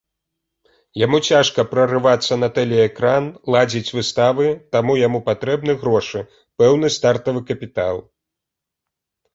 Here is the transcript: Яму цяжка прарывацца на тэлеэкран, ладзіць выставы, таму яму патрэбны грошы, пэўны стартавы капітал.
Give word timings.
Яму 1.05 1.17
цяжка 1.33 1.65
прарывацца 1.73 2.33
на 2.43 2.49
тэлеэкран, 2.57 3.23
ладзіць 3.57 3.93
выставы, 3.99 4.47
таму 4.77 4.99
яму 5.07 5.19
патрэбны 5.29 5.73
грошы, 5.85 6.19
пэўны 6.63 6.87
стартавы 6.99 7.39
капітал. 7.53 7.95